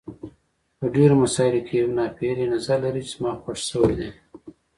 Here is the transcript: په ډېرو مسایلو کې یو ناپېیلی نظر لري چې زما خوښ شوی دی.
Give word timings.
په 0.77 0.85
ډېرو 0.95 1.15
مسایلو 1.23 1.65
کې 1.67 1.73
یو 1.81 1.89
ناپېیلی 1.97 2.45
نظر 2.55 2.77
لري 2.85 3.01
چې 3.07 3.11
زما 3.15 3.31
خوښ 3.41 3.59
شوی 3.69 3.93
دی. 3.99 4.09